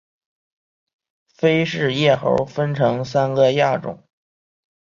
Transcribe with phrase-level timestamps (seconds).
[1.27, 4.03] 菲氏叶猴分成三个亚种